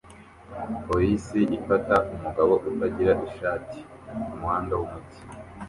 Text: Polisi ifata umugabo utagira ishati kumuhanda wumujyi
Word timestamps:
Polisi 0.85 1.39
ifata 1.57 1.95
umugabo 2.13 2.51
utagira 2.67 3.13
ishati 3.27 3.77
kumuhanda 4.25 4.73
wumujyi 4.79 5.21